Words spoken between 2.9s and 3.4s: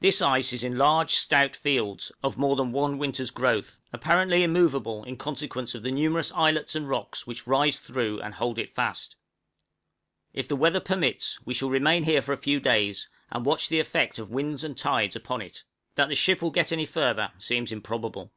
winter's